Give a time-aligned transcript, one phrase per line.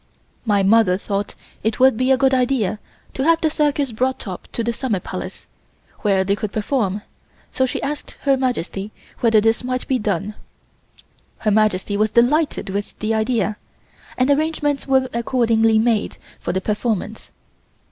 [0.47, 2.79] My mother thought it would be a good idea
[3.13, 5.45] to have the circus brought up to the Summer Palace,
[5.99, 7.03] where they could perform,
[7.51, 10.33] so she asked Her Majesty whether this might be done.
[11.37, 13.57] Her Majesty was delighted with the idea,
[14.17, 17.29] and arrangements were accordingly made for the performance.